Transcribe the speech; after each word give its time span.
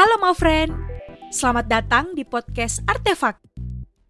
Halo 0.00 0.16
my 0.16 0.32
friend, 0.32 0.72
selamat 1.28 1.68
datang 1.68 2.16
di 2.16 2.24
podcast 2.24 2.80
Artefak. 2.88 3.36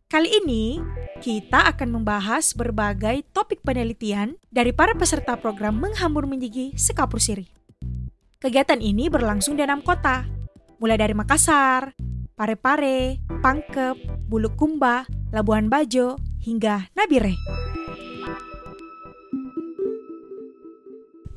Kali 0.07 0.31
ini 0.39 0.79
kita 1.19 1.67
akan 1.67 1.99
membahas 1.99 2.55
berbagai 2.55 3.27
topik 3.35 3.59
penelitian 3.67 4.39
dari 4.55 4.71
para 4.71 4.95
peserta 4.95 5.35
program 5.35 5.83
Menghambur 5.83 6.31
Menjigi 6.31 6.79
Sekapur 6.79 7.19
Siri. 7.19 7.51
Kegiatan 8.39 8.79
ini 8.79 9.11
berlangsung 9.11 9.59
di 9.59 9.67
enam 9.67 9.83
kota, 9.83 10.31
mulai 10.79 10.95
dari 10.95 11.11
Makassar, 11.11 11.91
Parepare, 12.39 13.19
Pangkep, 13.43 14.31
Bulukumba, 14.31 15.11
Labuan 15.35 15.67
Bajo, 15.67 16.23
hingga 16.39 16.87
Nabire. 16.95 17.35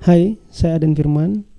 Hai, 0.06 0.38
saya 0.54 0.78
Aden 0.78 0.94
Firman. 0.94 1.53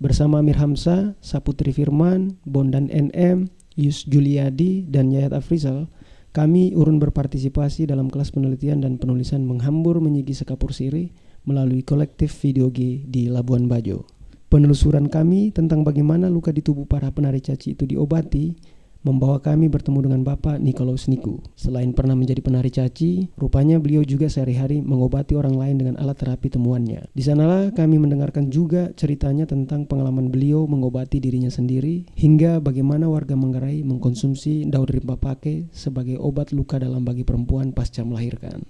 Bersama 0.00 0.40
Amir 0.40 0.56
Hamzah, 0.56 1.12
Saputri 1.20 1.76
Firman, 1.76 2.40
Bondan 2.48 2.88
NM, 2.88 3.52
Yus 3.76 4.08
Juliadi, 4.08 4.88
dan 4.88 5.12
Yayat 5.12 5.36
Afrizal, 5.36 5.92
kami 6.32 6.72
urun 6.72 6.96
berpartisipasi 6.96 7.84
dalam 7.84 8.08
kelas 8.08 8.32
penelitian 8.32 8.80
dan 8.80 8.96
penulisan 8.96 9.44
menghambur 9.44 10.00
menyigi 10.00 10.32
sekapur 10.32 10.72
siri 10.72 11.12
melalui 11.44 11.84
kolektif 11.84 12.32
video 12.40 12.72
G 12.72 13.04
di 13.04 13.28
Labuan 13.28 13.68
Bajo. 13.68 14.08
Penelusuran 14.48 15.12
kami 15.12 15.52
tentang 15.52 15.84
bagaimana 15.84 16.32
luka 16.32 16.48
di 16.48 16.64
tubuh 16.64 16.88
para 16.88 17.12
penari 17.12 17.44
caci 17.44 17.76
itu 17.76 17.84
diobati 17.84 18.56
membawa 19.00 19.40
kami 19.40 19.72
bertemu 19.72 20.04
dengan 20.04 20.20
Bapak 20.20 20.60
Nikolaus 20.60 21.08
Niku. 21.08 21.40
Selain 21.56 21.88
pernah 21.96 22.12
menjadi 22.12 22.44
penari 22.44 22.68
caci, 22.68 23.32
rupanya 23.40 23.80
beliau 23.80 24.04
juga 24.04 24.28
sehari-hari 24.28 24.84
mengobati 24.84 25.32
orang 25.36 25.56
lain 25.56 25.76
dengan 25.80 25.94
alat 25.96 26.20
terapi 26.20 26.52
temuannya. 26.52 27.08
Di 27.16 27.24
sanalah 27.24 27.72
kami 27.72 27.96
mendengarkan 27.96 28.52
juga 28.52 28.92
ceritanya 28.92 29.48
tentang 29.48 29.88
pengalaman 29.88 30.28
beliau 30.28 30.68
mengobati 30.68 31.16
dirinya 31.16 31.48
sendiri, 31.48 32.04
hingga 32.16 32.60
bagaimana 32.60 33.08
warga 33.08 33.32
Manggarai 33.40 33.80
mengkonsumsi 33.80 34.68
daun 34.68 34.84
rimba 34.84 35.16
pake 35.16 35.72
sebagai 35.72 36.20
obat 36.20 36.52
luka 36.52 36.76
dalam 36.76 37.00
bagi 37.00 37.24
perempuan 37.24 37.72
pasca 37.72 38.04
melahirkan. 38.04 38.60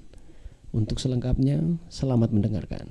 Untuk 0.70 1.03
selengkapnya, 1.03 1.58
selamat 1.91 2.31
mendengarkan. 2.31 2.86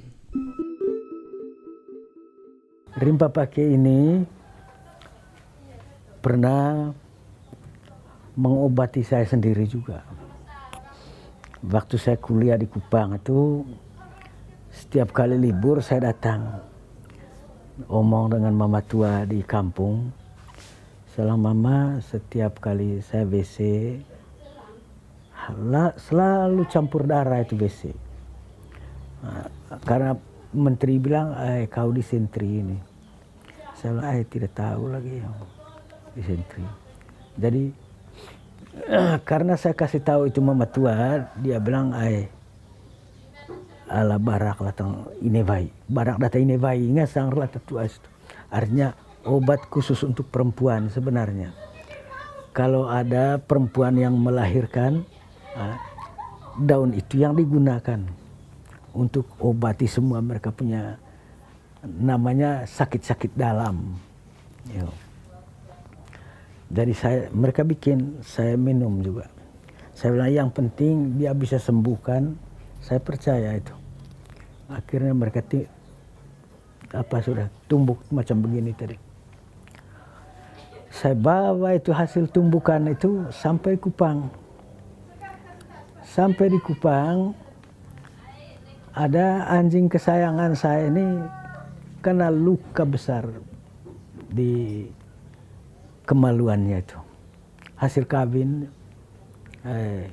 Rimba 2.99 3.31
pake 3.31 3.63
ini 3.63 4.19
pernah 6.19 6.91
mengobati 8.39 9.03
saya 9.03 9.27
sendiri 9.27 9.67
juga. 9.67 9.99
Waktu 11.59 11.99
saya 11.99 12.15
kuliah 12.15 12.55
di 12.55 12.71
Kupang 12.71 13.19
itu 13.19 13.67
setiap 14.71 15.11
kali 15.11 15.35
libur 15.35 15.83
saya 15.83 16.15
datang 16.15 16.63
omong 17.91 18.39
dengan 18.39 18.55
mama 18.55 18.79
tua 18.79 19.27
di 19.27 19.43
kampung. 19.43 20.07
Selang 21.11 21.43
mama 21.43 21.99
setiap 21.99 22.63
kali 22.63 23.03
saya 23.03 23.27
WC 23.27 23.59
selalu 25.99 26.63
campur 26.71 27.03
darah 27.03 27.43
itu 27.43 27.59
WC. 27.59 27.91
Nah, 29.19 29.51
karena 29.83 30.15
menteri 30.55 30.95
bilang, 30.95 31.35
eh 31.35 31.67
kau 31.67 31.91
disentri 31.91 32.63
ini. 32.63 32.77
Saya 33.75 33.99
bilang, 33.99 34.07
eh 34.15 34.23
tidak 34.29 34.53
tahu 34.55 34.83
lagi 34.87 35.15
disentri. 36.15 36.63
Jadi 37.35 37.88
karena 39.25 39.57
saya 39.57 39.73
kasih 39.73 40.01
tahu 40.01 40.29
itu 40.29 40.39
mama 40.39 40.65
tua, 40.69 41.25
dia 41.41 41.57
bilang, 41.57 41.91
ay, 41.93 42.29
ala 43.89 44.21
barak 44.21 44.61
latang 44.61 45.09
ini 45.19 45.41
bayi, 45.41 45.73
barak 45.89 46.21
data 46.21 46.37
ini 46.37 46.55
bayi, 46.55 46.93
ingat 46.93 47.09
sang 47.09 47.33
rata 47.33 47.57
tua 47.61 47.89
itu. 47.89 48.09
Artinya 48.53 48.93
obat 49.25 49.65
khusus 49.69 50.01
untuk 50.05 50.29
perempuan 50.29 50.89
sebenarnya. 50.93 51.51
Kalau 52.53 52.89
ada 52.89 53.37
perempuan 53.41 53.97
yang 53.97 54.17
melahirkan, 54.17 55.05
daun 56.59 56.93
itu 56.93 57.21
yang 57.21 57.33
digunakan 57.33 58.01
untuk 58.93 59.25
obati 59.37 59.85
semua 59.85 60.19
mereka 60.21 60.49
punya 60.49 60.97
namanya 61.85 62.65
sakit-sakit 62.67 63.33
dalam. 63.37 63.95
Jadi 66.69 66.93
saya 66.93 67.19
mereka 67.33 67.65
bikin, 67.65 68.21
saya 68.21 68.53
minum 68.53 69.01
juga. 69.01 69.25
Saya 69.97 70.13
bilang 70.13 70.31
yang 70.31 70.49
penting 70.53 71.17
dia 71.17 71.33
bisa 71.33 71.57
sembuhkan, 71.57 72.37
saya 72.79 73.01
percaya 73.01 73.57
itu. 73.57 73.73
Akhirnya 74.69 75.17
mereka 75.17 75.41
apa 76.93 77.17
sudah 77.25 77.49
tumbuh 77.65 77.97
macam 78.13 78.37
begini 78.45 78.71
tadi. 78.77 78.97
Saya 80.89 81.17
bawa 81.17 81.73
itu 81.77 81.89
hasil 81.89 82.29
tumbukan 82.29 82.81
itu 82.89 83.25
sampai 83.33 83.77
Kupang. 83.77 84.29
Sampai 86.05 86.53
di 86.53 86.59
Kupang 86.61 87.33
ada 88.93 89.45
anjing 89.47 89.85
kesayangan 89.85 90.57
saya 90.57 90.89
ini 90.89 91.05
kena 92.01 92.33
luka 92.33 92.83
besar 92.83 93.25
di 94.33 94.83
kemaluannya 96.09 96.81
itu. 96.81 96.97
Hasil 97.77 98.09
kawin 98.09 98.65
eh, 99.61 100.09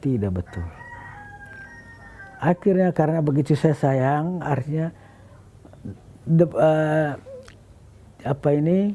tidak 0.00 0.40
betul. 0.40 0.64
Akhirnya 2.40 2.94
karena 2.94 3.20
begitu 3.20 3.52
saya 3.58 3.74
sayang, 3.74 4.40
artinya 4.40 4.94
de, 6.22 6.46
uh, 6.54 7.18
apa 8.22 8.48
ini 8.54 8.94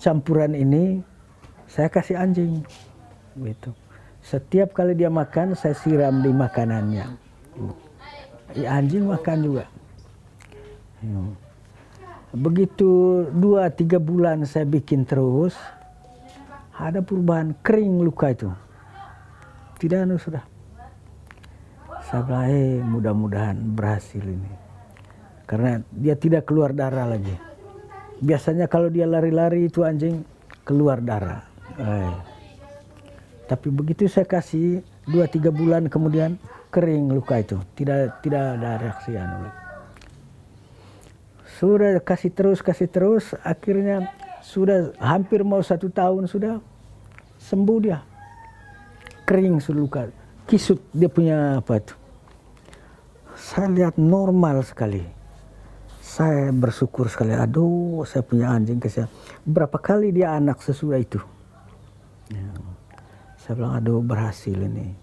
campuran 0.00 0.56
ini 0.56 1.04
saya 1.68 1.92
kasih 1.92 2.16
anjing, 2.16 2.64
gitu. 3.36 3.76
Setiap 4.24 4.72
kali 4.72 4.96
dia 4.96 5.12
makan, 5.12 5.52
saya 5.52 5.76
siram 5.76 6.24
di 6.24 6.32
makanannya. 6.32 7.06
Ya, 8.56 8.68
anjing 8.80 9.04
makan 9.04 9.38
juga. 9.44 9.64
Ya. 11.04 11.20
Begitu 12.32 13.28
dua 13.28 13.68
tiga 13.68 14.00
bulan 14.00 14.48
saya 14.48 14.64
bikin 14.64 15.04
terus, 15.04 15.52
ada 16.72 17.04
perubahan 17.04 17.52
kering 17.60 18.00
luka 18.00 18.32
itu. 18.32 18.48
Tidak 19.76 20.08
anu 20.08 20.16
sudah. 20.16 20.40
Saya 22.08 22.24
bilang, 22.24 22.48
eh 22.48 22.80
mudah-mudahan 22.80 23.76
berhasil 23.76 24.24
ini. 24.24 24.48
Karena 25.44 25.84
dia 25.92 26.16
tidak 26.16 26.48
keluar 26.48 26.72
darah 26.72 27.04
lagi. 27.04 27.36
Biasanya 28.24 28.64
kalau 28.64 28.88
dia 28.88 29.04
lari-lari 29.04 29.68
itu 29.68 29.84
anjing 29.84 30.24
keluar 30.64 31.04
darah. 31.04 31.44
Eh. 31.76 32.16
Tapi 33.44 33.68
begitu 33.68 34.08
saya 34.08 34.24
kasih 34.24 34.80
dua 35.04 35.28
tiga 35.28 35.52
bulan 35.52 35.92
kemudian 35.92 36.40
kering 36.72 37.12
luka 37.12 37.44
itu. 37.44 37.60
Tidak 37.76 38.24
tidak 38.24 38.56
ada 38.56 38.80
reaksi 38.80 39.20
anu 39.20 39.61
sudah 41.70 42.02
kasih 42.02 42.32
terus 42.34 42.58
kasih 42.58 42.90
terus. 42.90 43.38
Akhirnya 43.46 44.10
sudah 44.42 44.90
hampir 44.98 45.46
mau 45.46 45.62
satu 45.62 45.86
tahun 45.86 46.26
sudah 46.26 46.58
sembuh 47.38 47.78
dia. 47.78 48.02
Kering 49.22 49.62
sudah 49.62 49.78
luka. 49.78 50.00
Kisut 50.50 50.82
dia 50.90 51.06
punya 51.06 51.62
apa 51.62 51.78
itu? 51.78 51.94
Saya 53.38 53.70
lihat 53.70 53.94
normal 53.94 54.66
sekali. 54.66 55.06
Saya 56.02 56.50
bersyukur 56.50 57.06
sekali. 57.06 57.32
Aduh 57.32 58.02
saya 58.02 58.26
punya 58.26 58.50
anjing 58.50 58.82
kesian 58.82 59.06
berapa 59.42 59.74
kali 59.78 60.14
dia 60.14 60.34
anak 60.38 60.62
sesudah 60.62 60.98
itu? 60.98 61.18
Ya. 62.30 62.48
saya 63.42 63.58
bilang 63.58 63.74
aduh 63.74 64.00
berhasil 64.00 64.54
ini. 64.54 64.94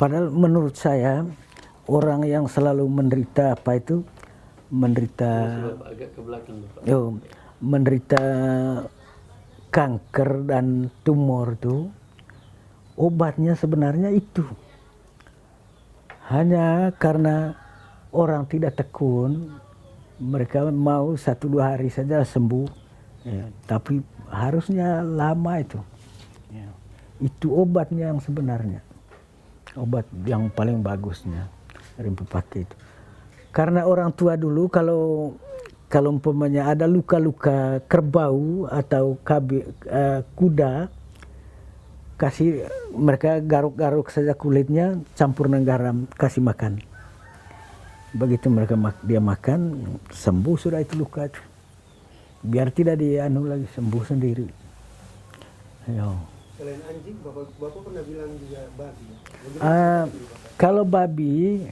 Padahal 0.00 0.32
menurut 0.32 0.74
saya 0.74 1.28
orang 1.84 2.24
yang 2.24 2.48
selalu 2.48 2.88
menderita 2.88 3.52
apa 3.52 3.76
itu 3.76 4.00
menderita 4.68 5.32
yo, 6.84 7.16
menderita 7.64 8.24
kanker 9.72 10.44
dan 10.44 10.92
tumor 11.04 11.56
itu 11.56 11.88
obatnya 12.96 13.56
sebenarnya 13.56 14.12
itu. 14.12 14.44
Hanya 16.28 16.92
karena 17.00 17.56
orang 18.12 18.44
tidak 18.44 18.76
tekun 18.76 19.56
mereka 20.20 20.68
mau 20.68 21.16
satu 21.16 21.48
dua 21.48 21.76
hari 21.76 21.88
saja 21.88 22.20
sembuh. 22.20 22.68
Ya, 23.24 23.44
tapi 23.64 24.04
harusnya 24.28 25.00
lama 25.04 25.60
itu. 25.60 25.80
Ya. 26.48 26.68
itu 27.20 27.52
obatnya 27.52 28.12
yang 28.12 28.20
sebenarnya. 28.20 28.80
Obat 29.76 30.08
yang 30.24 30.48
paling 30.52 30.80
bagusnya 30.80 31.48
rimpu 31.98 32.24
pakai 32.24 32.64
itu 32.64 32.76
karena 33.50 33.84
orang 33.84 34.12
tua 34.12 34.36
dulu 34.36 34.68
kalau 34.68 35.34
kalau 35.88 36.12
umpamanya 36.12 36.68
ada 36.68 36.84
luka-luka 36.84 37.80
kerbau 37.88 38.68
atau 38.68 39.16
kabi, 39.24 39.64
uh, 39.88 40.20
kuda 40.36 40.92
kasih 42.20 42.68
mereka 42.92 43.40
garuk-garuk 43.40 44.12
saja 44.12 44.36
kulitnya 44.36 45.00
campur 45.16 45.48
dengan 45.48 45.64
garam 45.64 45.96
kasih 46.18 46.44
makan 46.44 46.82
begitu 48.12 48.48
mereka 48.48 48.74
dia 49.04 49.20
makan 49.20 49.86
sembuh 50.12 50.56
sudah 50.56 50.80
itu 50.80 50.96
luka 50.96 51.28
itu 51.28 51.40
biar 52.42 52.70
tidak 52.70 53.02
dianu 53.02 53.50
lagi 53.50 53.66
sembuh 53.74 54.02
sendiri. 54.06 54.46
Yo. 55.90 56.10
Selain 56.58 56.80
anjing, 56.90 57.16
bapak 57.22 57.50
bapak 57.58 57.80
pernah 57.86 58.02
bilang 58.06 58.32
juga 58.38 58.60
babi. 58.74 59.06
Ah, 59.62 60.04
kalau 60.58 60.84
babi, 60.86 61.66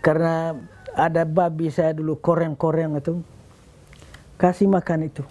karena 0.00 0.56
ada 0.96 1.22
babi 1.28 1.68
saya 1.68 1.92
dulu 1.92 2.16
koreng-koreng 2.16 2.96
itu, 2.96 3.20
kasih 4.40 4.68
makan 4.68 5.08
itu. 5.08 5.22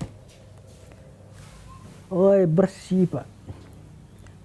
Oh 2.14 2.38
bersih 2.46 3.10
pak, 3.10 3.26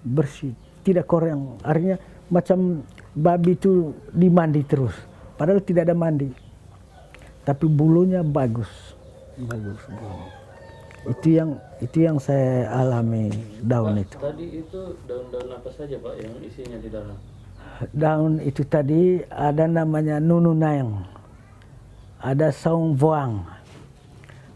bersih, 0.00 0.56
tidak 0.80 1.04
koreng. 1.04 1.60
Artinya 1.60 2.00
macam 2.32 2.80
babi 3.12 3.52
itu 3.52 3.92
dimandi 4.16 4.64
terus, 4.64 4.96
padahal 5.36 5.60
tidak 5.60 5.84
ada 5.90 5.94
mandi, 5.94 6.32
tapi 7.44 7.68
bulunya 7.68 8.24
bagus, 8.24 8.96
bagus. 9.36 9.76
bulunya. 9.92 10.38
Itu 11.00 11.32
yang 11.32 11.56
itu 11.80 12.04
yang 12.04 12.20
saya 12.20 12.68
alami 12.76 13.32
daun 13.64 13.96
itu. 13.96 14.20
Tadi 14.20 14.60
itu 14.60 14.80
daun-daun 15.08 15.48
apa 15.48 15.72
saja 15.72 15.96
Pak 15.96 16.12
yang 16.20 16.32
isinya 16.44 16.76
di 16.76 16.92
dalam? 16.92 17.16
Daun 17.96 18.44
itu 18.44 18.60
tadi 18.68 19.24
ada 19.32 19.64
namanya 19.64 20.20
nununayang, 20.20 21.00
ada 22.20 22.52
saung 22.52 22.92
voang, 22.92 23.40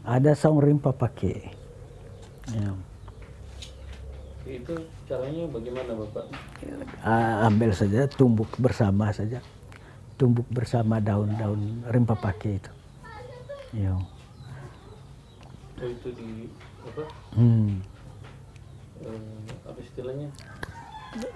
ada 0.05 0.37
saung 0.37 0.61
rimpa 0.61 0.93
pake. 0.93 1.49
Ya. 2.53 2.71
Itu 4.45 4.77
caranya 5.09 5.49
bagaimana 5.49 5.97
Bapak? 5.97 6.25
Ah, 7.01 7.49
ambil 7.49 7.73
saja, 7.73 8.05
tumbuk 8.05 8.53
bersama 8.61 9.09
saja, 9.09 9.41
tumbuk 10.21 10.45
bersama 10.53 11.01
daun-daun 11.01 11.81
rimpa 11.89 12.13
pake 12.13 12.61
itu. 12.61 12.73
Ya. 13.73 13.97
Oh 15.75 15.89
itu 15.89 16.09
di 16.15 16.47
apa? 16.87 17.03
Hmm. 17.35 17.83
Eh, 19.03 19.41
apa 19.67 19.79
istilahnya? 19.81 20.29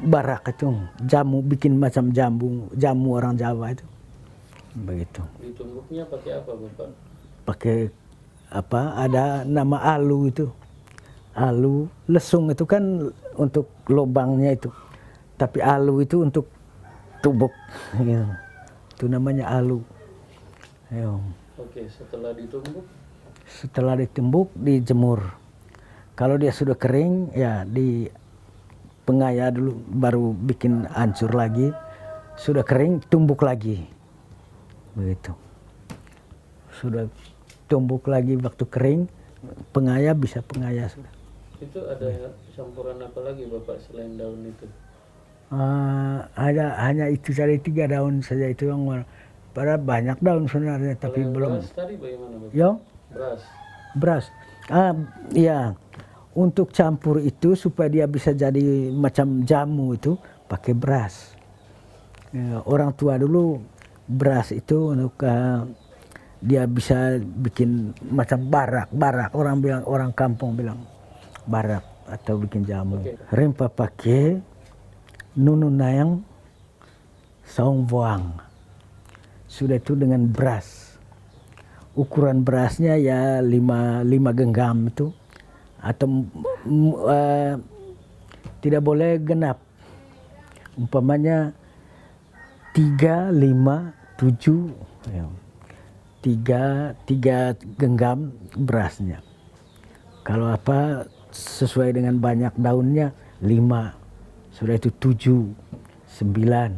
Barak 0.03 0.51
itu 0.51 0.75
jamu 1.07 1.39
bikin 1.43 1.79
macam 1.79 2.11
jamu 2.11 2.67
jamu 2.75 3.15
orang 3.15 3.39
Jawa 3.39 3.73
itu 3.73 3.87
begitu. 4.79 5.23
Ditumbuknya 5.43 6.07
pakai 6.07 6.31
apa 6.39 6.53
Bapak? 6.55 6.89
pakai 7.49 7.77
apa 8.53 8.81
ada 9.01 9.43
nama 9.49 9.81
alu 9.97 10.29
itu 10.29 10.47
alu 11.33 11.89
lesung 12.05 12.53
itu 12.53 12.69
kan 12.69 13.09
untuk 13.41 13.73
lubangnya 13.89 14.53
itu 14.53 14.69
tapi 15.41 15.65
alu 15.65 16.05
itu 16.05 16.21
untuk 16.21 16.45
tubuk 17.25 17.55
ya. 18.05 18.25
itu 18.93 19.05
namanya 19.09 19.49
alu 19.49 19.81
Ya. 20.89 21.05
Oke, 21.61 21.85
setelah 21.93 22.33
ditumbuk 22.33 22.81
setelah 23.45 23.93
ditumbuk 24.01 24.49
dijemur 24.57 25.21
kalau 26.17 26.41
dia 26.41 26.49
sudah 26.49 26.77
kering 26.81 27.29
ya 27.37 27.69
di 27.69 28.09
pengaya 29.08 29.49
dulu 29.49 29.72
baru 29.88 30.37
bikin 30.37 30.84
hancur 30.93 31.32
lagi 31.32 31.72
sudah 32.37 32.60
kering 32.60 33.00
tumbuk 33.08 33.40
lagi. 33.40 33.88
Begitu. 34.93 35.32
Sudah 36.76 37.08
tumbuk 37.72 38.05
lagi 38.05 38.37
waktu 38.37 38.64
kering 38.69 39.00
pengaya 39.72 40.12
bisa 40.12 40.44
pengaya 40.44 40.93
sudah. 40.93 41.08
Itu 41.58 41.88
ada 41.88 42.37
campuran 42.52 43.00
apa 43.00 43.19
lagi 43.25 43.49
Bapak 43.49 43.81
selain 43.88 44.14
daun 44.20 44.44
itu? 44.44 44.69
Ah, 45.49 46.28
ada 46.37 46.76
hanya 46.84 47.08
itu 47.08 47.32
saja 47.32 47.56
tiga 47.56 47.88
daun 47.88 48.20
saja 48.20 48.52
itu 48.52 48.69
yang 48.69 48.84
pada 49.56 49.81
banyak 49.81 50.20
daun 50.20 50.44
sebenarnya 50.44 50.93
tapi 51.00 51.19
Kalau 51.19 51.25
yang 51.25 51.32
belum. 51.32 51.52
beras 51.56 51.72
tadi 51.72 51.94
bagaimana 51.96 52.34
Bapak? 52.37 52.52
yo? 52.52 52.70
Beras. 53.08 53.40
beras. 53.96 54.25
Ah 54.69 54.93
ya 55.32 55.72
untuk 56.37 56.71
campur 56.75 57.23
itu 57.25 57.57
supaya 57.57 57.89
dia 57.89 58.07
bisa 58.09 58.37
jadi 58.37 58.93
macam 58.93 59.47
jamu 59.47 59.97
itu 59.97 60.17
pakai 60.49 60.73
beras. 60.77 61.33
Ya, 62.33 62.61
orang 62.69 62.93
tua 62.93 63.17
dulu 63.17 63.63
beras 64.05 64.53
itu 64.53 64.93
untuk 64.93 65.17
ah, 65.25 65.65
dia 66.41 66.69
bisa 66.69 67.17
bikin 67.21 67.97
macam 68.13 68.45
barak 68.49 68.89
barak. 68.93 69.31
Orang 69.33 69.65
bilang 69.65 69.83
orang 69.89 70.13
kampung 70.13 70.57
bilang 70.57 70.85
barak 71.49 71.85
atau 72.09 72.41
bikin 72.41 72.65
jamu. 72.65 73.01
Oke. 73.01 73.17
rempa 73.33 73.69
pakai 73.69 74.41
nununayang 75.37 76.21
saung 77.45 77.89
voang 77.89 78.49
sudah 79.49 79.81
itu 79.81 79.97
dengan 79.97 80.29
beras. 80.29 80.95
Ukuran 81.99 82.47
berasnya 82.47 82.95
ya 82.95 83.43
lima, 83.43 84.07
lima 84.07 84.31
genggam 84.31 84.87
itu 84.87 85.11
atau 85.79 86.27
eh, 87.09 87.55
tidak 88.59 88.83
boleh 88.83 89.23
genap. 89.23 89.59
Umpamanya 90.79 91.55
tiga 92.75 93.31
lima 93.35 93.91
tujuh 94.19 94.71
ya. 95.11 95.27
tiga 96.23 96.95
tiga 97.07 97.55
genggam 97.79 98.31
berasnya. 98.55 99.23
Kalau 100.23 100.51
apa 100.53 101.09
sesuai 101.33 101.99
dengan 101.99 102.19
banyak 102.19 102.55
daunnya 102.59 103.15
lima. 103.43 103.95
Sudah 104.55 104.75
itu 104.75 104.91
tujuh 104.99 105.55
sembilan 106.11 106.71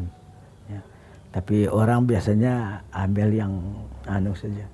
ya. 0.68 0.80
tapi 1.32 1.64
orang 1.64 2.04
biasanya 2.04 2.84
ambil 2.92 3.28
yang 3.32 3.52
anu 4.04 4.36
saja. 4.36 4.68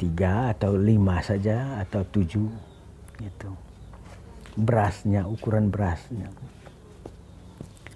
Tiga 0.00 0.50
atau 0.50 0.74
lima 0.74 1.20
saja 1.20 1.78
atau 1.84 2.02
tujuh 2.08 2.73
gitu 3.18 3.50
berasnya 4.54 5.26
ukuran 5.26 5.68
berasnya 5.68 6.30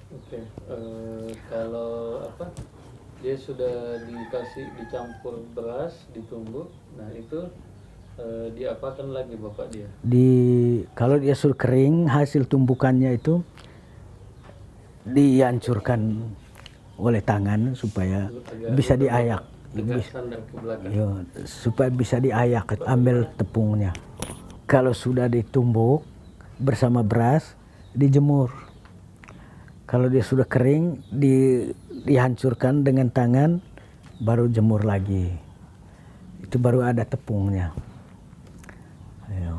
Oke, 0.08 0.40
eh, 0.40 1.28
kalau 1.52 2.24
apa? 2.24 2.48
Dia 3.20 3.36
sudah 3.36 4.00
dikasih 4.08 4.64
dicampur 4.80 5.44
beras, 5.52 6.08
ditumbuk. 6.16 6.72
Nah, 6.96 7.12
itu 7.12 7.44
eh, 8.16 8.48
diapakan 8.56 9.12
lagi 9.12 9.36
Bapak 9.36 9.68
dia? 9.68 9.84
di 10.00 10.28
kalau 10.96 11.20
dia 11.20 11.36
sudah 11.36 11.60
kering 11.60 12.08
hasil 12.08 12.48
tumbukannya 12.48 13.20
itu 13.20 13.44
dihancurkan 15.04 16.24
oleh 16.96 17.20
tangan 17.20 17.76
supaya 17.76 18.28
Agak- 18.28 18.74
bisa 18.74 18.96
diayak. 18.96 19.42
Yo, 20.88 21.20
supaya 21.44 21.92
bisa 21.92 22.16
diayak 22.16 22.80
ambil 22.88 23.28
tepungnya 23.36 23.92
kalau 24.68 24.92
sudah 24.92 25.32
ditumbuk 25.32 26.04
bersama 26.60 27.00
beras 27.00 27.56
dijemur 27.96 28.52
kalau 29.88 30.12
dia 30.12 30.20
sudah 30.20 30.44
kering 30.44 31.00
di, 31.08 31.64
dihancurkan 32.04 32.84
dengan 32.84 33.08
tangan 33.08 33.64
baru 34.20 34.44
jemur 34.52 34.84
lagi 34.84 35.32
itu 36.44 36.60
baru 36.60 36.84
ada 36.84 37.08
tepungnya 37.08 37.72
Yo. 39.32 39.56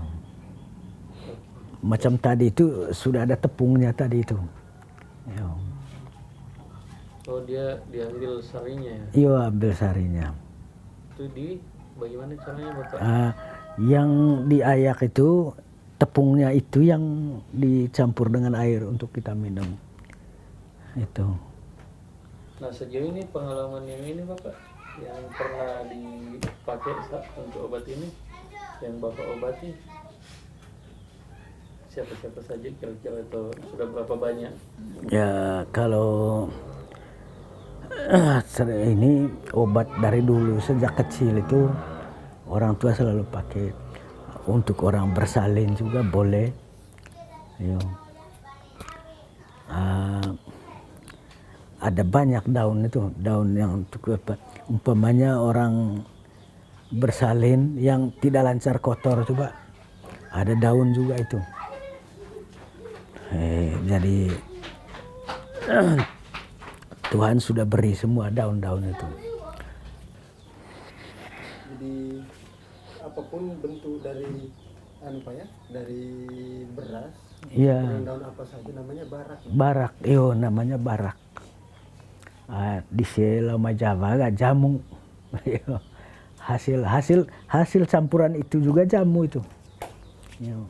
macam 1.82 2.14
tadi 2.22 2.54
itu 2.54 2.94
sudah 2.94 3.26
ada 3.26 3.34
tepungnya 3.34 3.90
tadi 3.90 4.22
itu 4.22 4.38
Yo. 5.34 5.50
Oh, 7.30 7.38
dia 7.46 7.78
diambil 7.94 8.42
sarinya 8.42 8.90
ya. 8.90 9.06
Iyo 9.14 9.32
ambil 9.38 9.70
sarinya 9.78 10.34
Itu 11.14 11.30
di 11.30 11.62
bagaimana 11.94 12.34
caranya 12.42 12.72
Bapak? 12.74 12.98
Ah, 12.98 13.32
yang 13.78 14.10
diayak 14.48 15.04
itu 15.04 15.54
tepungnya 15.96 16.50
itu 16.50 16.82
yang 16.82 17.04
dicampur 17.52 18.32
dengan 18.32 18.56
air 18.56 18.82
untuk 18.84 19.12
kita 19.12 19.36
minum 19.36 19.68
itu 20.96 21.28
Nah, 22.60 22.68
sejauh 22.68 23.08
ini 23.08 23.24
pengalaman 23.32 23.88
yang 23.88 24.04
ini 24.04 24.20
Bapak 24.20 24.52
yang 25.00 25.16
pernah 25.32 25.80
dipakai 25.88 26.92
sa- 27.08 27.24
untuk 27.40 27.72
obat 27.72 27.88
ini 27.88 28.12
yang 28.84 29.00
Bapak 29.00 29.24
obati 29.32 29.72
siapa-siapa 31.90 32.40
saja 32.44 32.68
kira-kira 32.70 33.24
atau 33.26 33.48
sudah 33.66 33.88
berapa 33.88 34.14
banyak? 34.14 34.52
ya 35.08 35.64
kalau 35.72 36.46
ini 38.92 39.26
obat 39.52 39.88
dari 39.98 40.20
dulu 40.20 40.60
sejak 40.60 41.00
kecil 41.00 41.40
itu 41.40 41.72
orang 42.50 42.74
tua 42.82 42.92
selalu 42.92 43.24
pakai 43.30 43.66
untuk 44.50 44.82
orang 44.90 45.14
bersalin 45.14 45.78
juga 45.78 46.02
boleh. 46.02 46.50
Yo. 47.62 47.78
Ah, 49.70 50.26
ada 51.78 52.02
banyak 52.02 52.44
daun 52.50 52.90
itu 52.90 53.14
daun 53.22 53.54
yang 53.54 53.86
untuk 53.86 54.18
apa? 54.18 54.34
Umpamanya 54.66 55.38
orang 55.38 56.02
bersalin 56.90 57.78
yang 57.78 58.10
tidak 58.18 58.50
lancar 58.50 58.82
kotor 58.82 59.22
coba. 59.30 59.54
Ada 60.34 60.58
daun 60.58 60.94
juga 60.94 61.22
itu. 61.22 61.40
Eh, 63.30 63.78
jadi 63.86 64.18
Tuhan 67.14 67.38
sudah 67.38 67.66
beri 67.66 67.94
semua 67.94 68.34
daun-daun 68.34 68.90
itu 68.90 69.30
apa 73.20 73.36
pun 73.36 73.52
bentuk 73.60 74.00
dari 74.00 74.48
anu 75.04 75.20
pak 75.28 75.34
ya 75.36 75.46
dari 75.76 76.04
beras 76.72 77.12
Iya. 77.52 78.00
daun 78.08 78.24
apa 78.24 78.44
saja 78.48 78.72
namanya 78.72 79.04
barak 79.12 79.40
Barak, 79.52 79.94
iyo 80.08 80.32
namanya 80.36 80.76
barak. 80.80 81.16
Ah, 82.48 82.80
di 82.88 83.04
Selama 83.08 83.72
Jawa 83.76 84.20
gak 84.20 84.36
jamu. 84.40 84.80
Hasil 86.50 86.84
hasil 86.84 87.20
hasil 87.48 87.84
campuran 87.88 88.40
itu 88.40 88.60
juga 88.64 88.84
jamu 88.88 89.28
itu. 89.28 89.40
Iyo. 90.40 90.64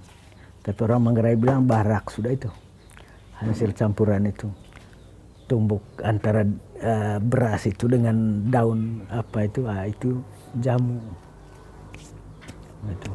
Tapi 0.65 0.77
orang 0.89 1.05
Manggarai 1.05 1.37
bilang 1.37 1.69
barak 1.69 2.09
sudah 2.13 2.33
itu. 2.33 2.49
Hasil 3.37 3.73
campuran 3.77 4.25
itu. 4.29 4.49
Tumbuk 5.45 5.81
antara 6.01 6.45
eh, 6.81 7.17
beras 7.21 7.65
itu 7.65 7.85
dengan 7.89 8.45
daun 8.49 9.05
apa 9.09 9.45
itu, 9.45 9.65
ah, 9.69 9.85
itu 9.89 10.21
jamu. 10.61 10.97
Itu. 12.87 13.11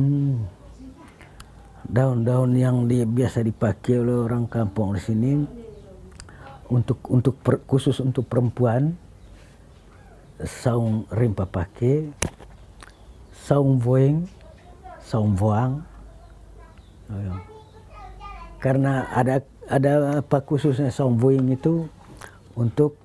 Hmm. 0.00 0.48
Daun-daun 1.84 2.56
yang 2.56 2.88
di, 2.88 3.04
biasa 3.04 3.44
dipakai 3.44 4.00
oleh 4.00 4.24
orang 4.24 4.48
kampung 4.48 4.96
di 4.96 5.02
sini 5.04 5.32
untuk 6.72 6.98
untuk 7.12 7.36
per- 7.44 7.62
khusus 7.68 8.00
untuk 8.00 8.24
perempuan 8.24 8.96
saung 10.42 11.06
rimpa 11.12 11.46
pakai 11.46 12.10
saung 13.30 13.78
voing 13.78 14.26
saung 15.04 15.36
voang 15.36 15.84
Ayo. 17.12 17.36
karena 18.58 19.06
ada 19.12 19.44
ada 19.68 19.92
apa 20.24 20.40
khususnya 20.42 20.88
saung 20.88 21.20
voing 21.20 21.52
itu 21.52 21.86
untuk 22.54 22.98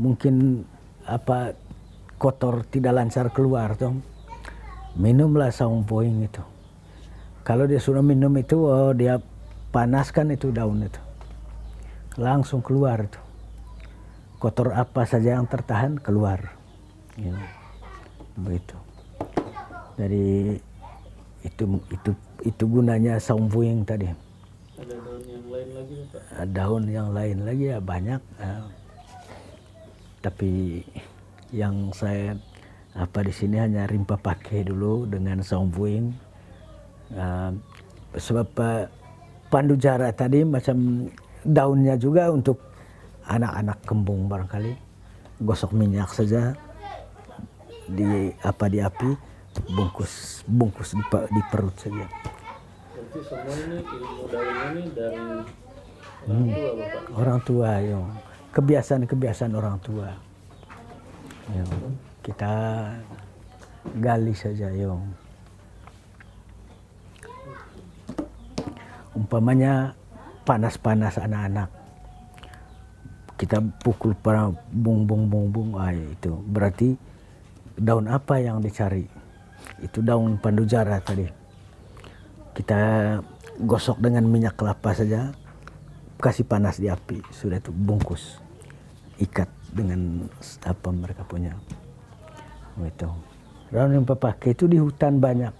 mungkin 0.00 0.64
apa 1.04 1.56
kotor 2.20 2.64
tidak 2.68 2.96
lancar 3.00 3.32
keluar 3.32 3.76
tuh 3.76 3.96
minumlah 4.96 5.52
saung 5.52 5.84
voing 5.86 6.26
itu. 6.26 6.42
Kalau 7.40 7.64
dia 7.64 7.80
sudah 7.80 8.04
minum 8.04 8.32
itu 8.36 8.56
oh 8.68 8.92
dia 8.92 9.16
panaskan 9.72 10.34
itu 10.34 10.52
daun 10.52 10.84
itu. 10.84 11.00
Langsung 12.20 12.60
keluar 12.60 13.06
itu. 13.06 13.20
Kotor 14.40 14.72
apa 14.72 15.04
saja 15.04 15.36
yang 15.36 15.44
tertahan 15.48 16.00
keluar. 16.00 16.56
Ya, 17.16 17.36
begitu. 18.36 18.76
Dari 19.96 20.56
itu 21.44 21.64
itu 21.92 22.10
itu 22.44 22.64
gunanya 22.68 23.16
saung 23.16 23.48
voing 23.48 23.80
tadi 23.84 24.12
Ada 24.76 24.96
daun 24.96 25.24
yang 25.24 25.44
lain 25.48 25.68
lagi 25.72 25.72
Bapak? 25.72 25.79
Daun 26.50 26.86
yang 26.86 27.10
lain 27.10 27.42
lagi 27.42 27.74
ya 27.74 27.78
banyak 27.82 28.22
eh, 28.38 28.62
tapi 30.20 30.82
yang 31.50 31.90
saya 31.90 32.38
apa 32.94 33.22
di 33.22 33.32
sini 33.34 33.58
hanya 33.58 33.86
rimpa 33.86 34.18
pakai 34.18 34.66
dulu 34.66 35.06
dengan 35.06 35.42
saung 35.42 35.70
voing 35.70 36.30
Eh, 37.10 37.50
sebab 38.14 38.48
eh, 38.62 38.86
pandu 39.50 39.74
jara 39.74 40.14
tadi 40.14 40.46
macam 40.46 41.10
daunnya 41.42 41.98
juga 41.98 42.30
untuk 42.30 42.62
anak-anak 43.26 43.78
kembung 43.82 44.30
barangkali. 44.30 44.72
Gosok 45.42 45.74
minyak 45.74 46.14
saja 46.14 46.54
di 47.90 48.30
apa 48.46 48.70
di 48.70 48.78
api 48.78 49.10
bungkus 49.74 50.46
bungkus 50.46 50.94
di, 50.94 51.02
di 51.34 51.42
perut 51.50 51.74
saja. 51.74 52.06
Semua 53.10 53.54
ini 53.58 53.82
ilmu 53.82 54.30
ini 54.30 54.82
dari 54.94 55.18
Bapak? 56.26 57.16
orang 57.16 57.38
tua 57.42 57.80
yo. 57.80 58.00
Kebiasaan-kebiasaan 58.50 59.54
orang 59.54 59.76
tua. 59.80 60.08
Yo 61.54 61.64
kita 62.20 62.52
gali 63.98 64.34
saja 64.36 64.68
yo. 64.74 65.00
Umpamanya 69.16 69.96
panas-panas 70.44 71.16
anak-anak. 71.18 71.68
Kita 73.40 73.56
pukul 73.80 74.12
para 74.20 74.52
bung 74.68 75.08
bung 75.08 75.26
bung 75.32 75.48
bung 75.48 75.70
ah, 75.80 75.90
itu. 75.90 76.36
Berarti 76.44 76.92
daun 77.80 78.06
apa 78.06 78.36
yang 78.36 78.60
dicari? 78.60 79.08
Itu 79.80 80.04
daun 80.04 80.36
pandujara 80.36 81.00
tadi. 81.00 81.24
Kita 82.52 82.80
gosok 83.64 84.04
dengan 84.04 84.28
minyak 84.28 84.60
kelapa 84.60 84.92
saja 84.92 85.32
kasih 86.20 86.44
panas 86.44 86.76
di 86.76 86.86
api 86.86 87.24
sudah 87.32 87.58
itu 87.58 87.72
bungkus 87.72 88.38
ikat 89.18 89.48
dengan 89.72 90.28
apa 90.64 90.88
mereka 90.92 91.24
punya. 91.24 91.56
Itu 92.80 93.10
daun 93.72 93.92
yang 93.96 94.06
pakai 94.06 94.52
itu 94.52 94.68
di 94.68 94.76
hutan 94.76 95.18
banyak. 95.18 95.52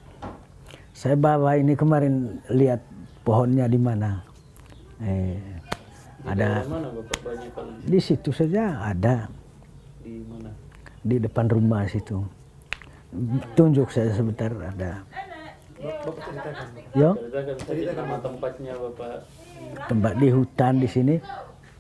Saya 0.93 1.17
bawa 1.17 1.57
ini 1.57 1.73
kemarin 1.73 2.45
lihat 2.53 2.85
pohonnya 3.25 3.65
di 3.67 3.81
mana. 3.81 4.21
Eh, 5.01 5.41
Di 6.21 6.29
ada 6.29 6.61
mana 6.69 6.93
Bapak? 6.93 7.25
Di 7.81 7.99
situ 8.01 8.29
saja 8.29 8.85
ada. 8.85 9.33
Di 10.05 10.21
mana? 10.29 10.53
di 11.01 11.17
depan 11.17 11.49
rumah 11.49 11.89
situ. 11.89 12.21
Tunjuk 13.57 13.91
saya 13.91 14.13
sebentar 14.15 14.53
ada 14.55 15.03
bapak 15.81 16.15
ceritakan. 16.21 16.67
yo 16.93 17.11
Ceritakan 17.17 17.57
tadi 17.65 17.81
nama 17.89 18.17
tempatnya 18.21 18.73
Bapak. 18.77 19.17
tempat 19.89 20.13
di 20.21 20.29
hutan 20.29 20.75
di 20.81 20.89
sini 20.89 21.15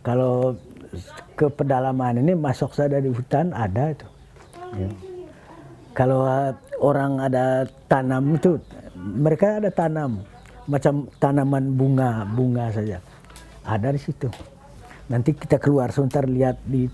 kalau 0.01 0.57
ke 1.37 1.47
pedalaman 1.53 2.25
ini 2.25 2.33
masuk 2.35 2.73
saja 2.73 2.99
di 2.99 3.13
hutan 3.13 3.53
ada 3.53 3.93
itu. 3.95 4.09
Ya. 4.71 4.87
kalau 5.91 6.23
uh, 6.23 6.55
orang 6.79 7.19
ada 7.19 7.67
tanam 7.91 8.39
itu 8.39 8.55
mereka 8.95 9.59
ada 9.59 9.71
tanam 9.75 10.23
macam 10.71 11.11
tanaman 11.19 11.75
bunga 11.75 12.25
bunga 12.31 12.71
saja. 12.71 12.99
Ada 13.67 13.93
di 13.93 14.01
situ. 14.01 14.29
Nanti 15.11 15.35
kita 15.35 15.59
keluar 15.59 15.91
sebentar 15.91 16.23
lihat 16.25 16.63
di 16.65 16.87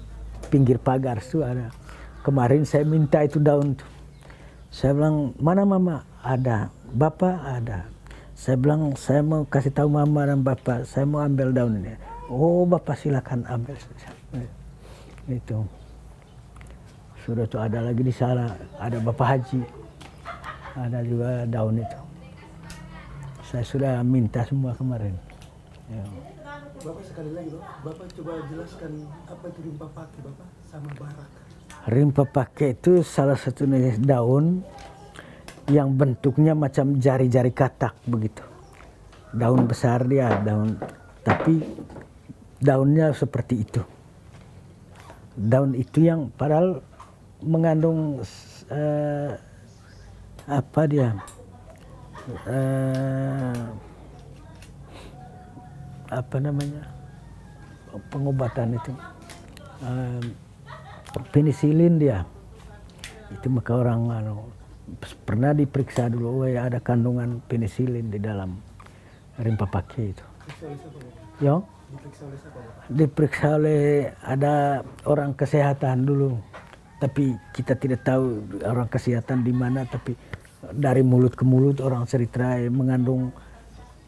pinggir 0.49 0.81
pagar 0.81 1.21
itu 1.21 1.45
ada. 1.45 1.69
Kemarin 2.25 2.65
saya 2.67 2.83
minta 2.83 3.23
itu 3.23 3.39
daun 3.39 3.77
tuh 3.77 3.97
saya 4.77 4.93
bilang 4.93 5.33
mana 5.41 5.65
mama? 5.65 5.97
Ada 6.21 6.69
bapak 6.95 7.37
ada. 7.43 7.89
Saya 8.37 8.61
bilang 8.61 8.93
saya 9.01 9.25
mau 9.25 9.49
kasih 9.49 9.73
tahu 9.73 9.89
mama 9.89 10.29
dan 10.29 10.45
bapak. 10.45 10.85
Saya 10.85 11.09
mau 11.09 11.25
ambil 11.25 11.51
daun 11.57 11.81
ini. 11.81 11.97
Oh 12.29 12.69
bapak 12.69 13.01
silakan 13.01 13.43
ambil. 13.49 13.75
Itu. 15.27 15.65
Sudah 17.25 17.49
tuh 17.49 17.59
ada 17.59 17.81
lagi 17.81 18.05
di 18.05 18.13
sana. 18.13 18.53
Ada 18.77 19.01
bapak 19.01 19.27
haji. 19.27 19.61
Ada 20.77 20.99
juga 21.03 21.49
daun 21.49 21.81
itu. 21.81 21.99
Saya 23.49 23.65
sudah 23.65 23.93
minta 24.05 24.45
semua 24.45 24.77
kemarin. 24.77 25.17
Ya. 25.87 26.03
bapak 26.83 27.03
sekali 27.07 27.31
lagi 27.31 27.55
bapak 27.87 28.11
coba 28.19 28.43
jelaskan 28.51 29.07
apa 29.31 29.45
itu 29.55 29.61
rimpa 29.71 29.87
pakai 29.91 30.21
bapak 30.23 30.49
sama 30.67 30.91
barak. 30.99 31.29
Rimpa 31.87 32.23
pakai 32.27 32.69
itu 32.75 33.07
salah 33.07 33.39
satu 33.39 33.71
jenis 33.71 34.03
daun 34.03 34.67
yang 35.67 35.95
bentuknya 35.95 36.55
macam 36.55 36.99
jari-jari 36.99 37.51
katak 37.51 37.95
begitu. 38.07 38.43
Daun 39.35 39.67
besar 39.67 40.07
dia, 40.07 40.31
daun 40.43 40.79
tapi 41.27 41.61
daunnya 42.63 43.11
seperti 43.13 43.67
itu. 43.67 43.83
Daun 45.37 45.77
itu 45.77 46.07
yang 46.07 46.31
padahal 46.33 46.81
mengandung 47.43 48.23
eh, 48.71 49.37
apa 50.47 50.83
dia? 50.87 51.13
Eh, 52.47 53.63
apa 56.09 56.37
namanya? 56.39 56.83
Pengobatan 58.09 58.79
itu. 58.79 58.93
Eh, 59.83 60.23
penisilin 61.33 61.97
dia 61.97 62.25
itu 63.33 63.47
maka 63.51 63.73
orang 63.75 64.07
anu, 64.13 64.47
pernah 65.27 65.51
diperiksa 65.51 66.07
dulu 66.07 66.43
oh 66.43 66.49
ya 66.49 66.71
ada 66.71 66.79
kandungan 66.79 67.43
penisilin 67.51 68.07
di 68.11 68.23
dalam 68.23 68.55
rimpa 69.39 69.67
pakai 69.67 70.03
itu. 70.15 70.27
Yo? 71.43 71.67
Diperiksa 71.87 72.23
oleh 72.27 72.39
siapa 72.39 72.59
bapak 72.59 72.77
diperiksa 72.91 73.47
oleh 73.59 73.83
ada 74.23 74.55
orang 75.07 75.35
kesehatan 75.35 76.07
dulu. 76.07 76.39
Tapi 76.97 77.37
kita 77.53 77.77
tidak 77.77 78.09
tahu 78.09 78.41
orang 78.65 78.89
kesehatan 78.89 79.45
di 79.45 79.53
mana 79.53 79.85
tapi 79.85 80.17
dari 80.73 81.05
mulut 81.05 81.37
ke 81.37 81.45
mulut 81.45 81.85
orang 81.85 82.09
cerita 82.09 82.57
mengandung 82.73 83.31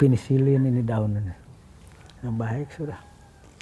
penisilin 0.01 0.65
ini 0.65 0.81
daun 0.81 1.19
ini. 1.21 1.35
Yang 2.25 2.37
baik 2.39 2.69
sudah. 2.73 3.01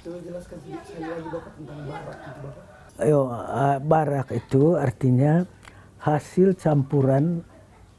Coba 0.01 0.17
jelaskan 0.23 0.57
sedikit 0.63 0.83
sekali 0.87 1.07
lagi 1.11 1.27
bapak 1.33 1.51
tentang 1.59 1.79
barak 1.83 2.17
itu 2.17 2.39
bapak. 2.39 2.63
Ayo, 2.97 3.19
eh, 3.29 3.77
barak 3.83 4.27
itu 4.33 4.63
artinya 4.73 5.33
hasil 6.07 6.55
campuran 6.55 7.43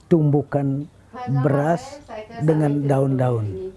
tumbukan 0.09 0.89
beras 1.45 2.01
dengan 2.41 2.89
daun-daun. 2.89 3.69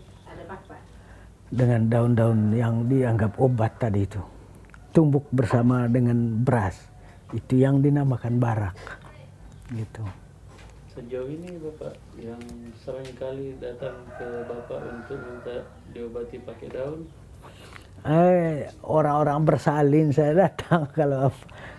Dengan 1.52 1.92
daun-daun 1.92 2.56
yang 2.56 2.88
dianggap 2.88 3.36
obat 3.36 3.76
tadi 3.76 4.08
itu. 4.08 4.24
tumbuk 4.92 5.24
bersama 5.32 5.88
dengan 5.88 6.44
beras. 6.44 6.76
Itu 7.32 7.56
yang 7.56 7.80
dinamakan 7.80 8.44
barak. 8.44 8.76
Gitu. 9.72 10.04
Sejauh 10.92 11.32
ini 11.32 11.56
Bapak 11.56 11.96
yang 12.20 12.44
sering 12.84 13.08
kali 13.16 13.56
datang 13.64 13.96
ke 14.20 14.28
Bapak 14.44 14.84
untuk 14.84 15.16
minta 15.16 15.64
diobati 15.96 16.44
pakai 16.44 16.68
daun, 16.76 17.08
Eh, 18.04 18.68
orang-orang 18.84 19.48
bersalin 19.48 20.12
saya 20.12 20.52
datang 20.52 20.92
kalau. 20.98 21.32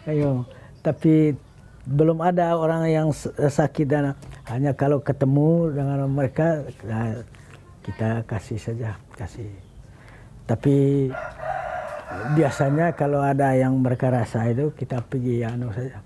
Ayo. 0.09 0.49
Tapi 0.81 1.37
belum 1.83 2.23
ada 2.23 2.55
orang 2.55 2.87
yang 2.87 3.09
sakit 3.11 3.87
dan 3.91 4.15
hanya 4.47 4.71
kalau 4.75 5.03
ketemu 5.03 5.75
dengan 5.75 6.07
mereka 6.07 6.63
nah, 6.87 7.19
kita 7.83 8.23
kasih 8.27 8.59
saja 8.59 8.95
kasih. 9.19 9.51
Tapi 10.47 11.11
biasanya 12.39 12.95
kalau 12.95 13.19
ada 13.19 13.55
yang 13.59 13.75
mereka 13.83 14.15
rasa 14.15 14.47
itu 14.47 14.71
kita 14.79 15.03
pergi 15.03 15.43
anu 15.43 15.75
saja. 15.75 15.99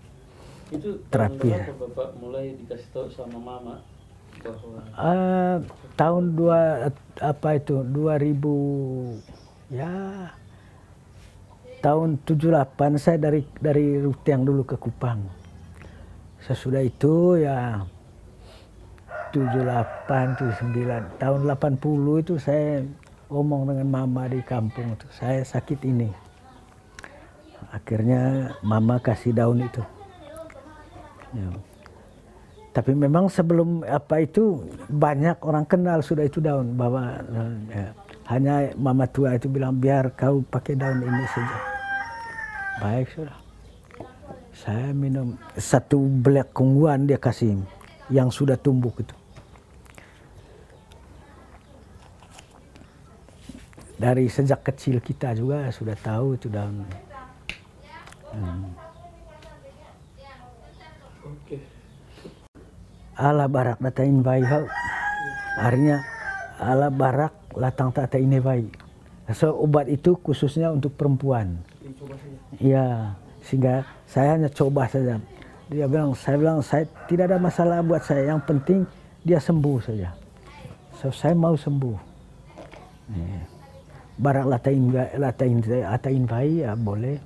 itu 0.67 0.99
Terapi, 1.15 1.47
berapa 1.47 1.79
Bapak 1.79 2.19
mulai 2.19 2.59
dikasih 2.59 2.91
tahu 2.91 3.07
sama 3.07 3.39
Mama 3.39 3.79
bahwa 4.43 4.83
Eh, 4.97 5.57
tahun 5.95 6.25
dua 6.35 6.91
apa 7.23 7.49
itu 7.55 7.87
2000 7.87 9.23
ya 9.71 9.95
tahun 11.81 12.19
78 12.27 12.99
saya 12.99 13.19
dari 13.21 13.47
dari 13.63 14.03
rute 14.03 14.27
yang 14.27 14.43
dulu 14.43 14.67
ke 14.67 14.75
Kupang. 14.75 15.46
Sesudah 16.47 16.79
itu 16.79 17.43
ya 17.43 17.83
78 19.35 20.39
79 20.39 21.19
tahun 21.19 21.41
80 21.43 22.23
itu 22.23 22.35
saya 22.39 22.87
ngomong 23.27 23.75
dengan 23.75 23.89
mama 23.91 24.31
di 24.31 24.39
kampung 24.47 24.95
itu 24.95 25.07
saya 25.11 25.43
sakit 25.43 25.83
ini. 25.83 26.07
Akhirnya 27.75 28.55
mama 28.63 29.03
kasih 29.03 29.35
daun 29.35 29.67
itu. 29.67 29.83
Ya. 31.35 31.51
Tapi 32.71 32.93
memang 32.93 33.27
sebelum 33.27 33.83
apa 33.89 34.23
itu 34.23 34.63
banyak 34.87 35.41
orang 35.43 35.65
kenal 35.67 35.99
sudah 36.05 36.29
itu 36.29 36.39
daun 36.39 36.77
bahwa 36.79 37.19
ya, 37.73 37.91
hanya 38.31 38.71
mama 38.79 39.09
tua 39.09 39.35
itu 39.35 39.49
bilang 39.51 39.81
biar 39.81 40.15
kau 40.15 40.45
pakai 40.47 40.79
daun 40.79 41.03
ini 41.03 41.25
saja. 41.33 41.59
Baik 42.79 43.09
sudah. 43.17 43.46
Saya 44.57 44.97
minum 44.97 45.37
satu 45.53 46.01
belek 46.01 46.57
kungguan 46.57 47.05
dia 47.05 47.21
kasih 47.21 47.61
yang 48.09 48.33
sudah 48.33 48.57
tumbuh 48.57 48.93
itu. 48.97 49.13
Dari 53.97 54.29
sejak 54.29 54.65
kecil 54.65 55.01
kita 55.01 55.37
juga 55.37 55.69
sudah 55.73 55.97
tahu 55.97 56.41
itu 56.41 56.49
daun. 56.49 56.85
Hmm. 58.33 58.69
ala 63.17 63.49
barak 63.49 63.81
datain 63.81 64.21
bayi 64.21 64.45
hau. 64.45 64.69
Artinya 65.57 66.05
ala 66.61 66.93
barak 66.93 67.33
latang 67.57 67.89
tata 67.89 68.21
ini 68.21 68.37
bayi. 68.41 68.69
So 69.33 69.57
obat 69.57 69.89
itu 69.89 70.21
khususnya 70.21 70.69
untuk 70.69 70.95
perempuan. 70.95 71.65
Iya, 72.61 73.17
sehingga 73.47 73.87
saya 74.11 74.35
hanya 74.35 74.51
coba 74.51 74.91
saja. 74.91 75.23
Dia 75.71 75.87
bilang, 75.87 76.15
saya 76.19 76.37
bilang 76.39 76.59
saya 76.63 76.87
tidak 77.07 77.31
ada 77.31 77.39
masalah 77.39 77.83
buat 77.83 78.03
saya. 78.03 78.35
Yang 78.35 78.43
penting 78.47 78.79
dia 79.23 79.39
sembuh 79.39 79.79
saja. 79.79 80.11
So 80.99 81.15
saya 81.15 81.39
mau 81.39 81.55
sembuh. 81.55 81.97
Nih. 83.15 83.47
Barak 84.17 84.49
latain 84.49 84.91
latain 85.21 85.57
latain 85.63 86.25
bayi 86.27 86.65
ya 86.65 86.73
boleh. 86.75 87.17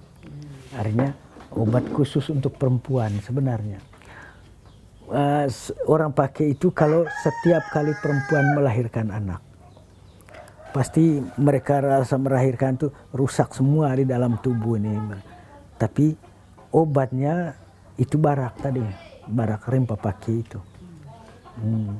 Artinya 0.77 1.11
obat 1.57 1.89
khusus 1.91 2.29
untuk 2.31 2.55
perempuan 2.59 3.15
sebenarnya 3.23 3.91
uh, 5.11 5.47
orang 5.91 6.15
pakai 6.15 6.55
itu 6.55 6.71
kalau 6.71 7.05
setiap 7.23 7.67
kali 7.75 7.93
perempuan 7.99 8.55
melahirkan 8.55 9.11
anak. 9.11 9.43
Pasti 10.71 11.19
mereka 11.35 11.83
rasa 11.83 12.15
melahirkan 12.15 12.79
itu 12.79 12.95
rusak 13.11 13.51
semua 13.59 13.91
di 13.99 14.07
dalam 14.07 14.39
tubuh 14.39 14.79
ini. 14.79 14.95
Tapi 15.81 16.13
obatnya 16.77 17.57
itu 17.97 18.21
barak 18.21 18.61
tadi, 18.61 18.85
barak 19.33 19.65
rempa 19.65 19.97
pakai 19.97 20.35
itu. 20.45 20.61
Hmm. 21.57 21.97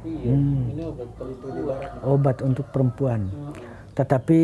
Hmm. 0.00 0.64
obat 2.06 2.40
untuk 2.46 2.64
perempuan. 2.70 3.26
Tetapi 3.98 4.40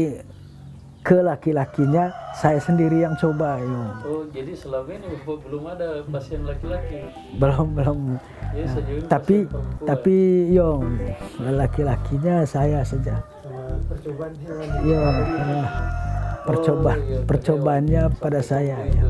ke 1.06 1.22
laki-lakinya 1.22 2.10
saya 2.34 2.58
sendiri 2.58 3.06
yang 3.06 3.14
coba. 3.14 3.62
Yo. 3.62 3.82
oh 4.10 4.22
jadi 4.34 4.52
selama 4.58 4.90
ini 4.90 5.06
belum 5.22 5.64
ada 5.70 6.02
pasien 6.10 6.42
laki-laki 6.42 7.06
Belum 7.38 7.78
belum. 7.78 7.98
ya 8.50 8.66
Tapi 9.06 9.46
tapi 9.86 10.16
yo 10.50 10.82
laki-lakinya 11.38 12.42
saya 12.42 12.82
saja. 12.82 13.22
Percobaan 13.84 14.32
hewan 14.40 14.68
Iya, 14.82 15.02
ya. 15.02 15.64
percoba 16.46 16.92
Oh, 16.94 16.98
iya, 17.00 17.18
percobaannya 17.26 18.02
pada 18.16 18.40
saya 18.40 18.76
ya. 18.86 19.04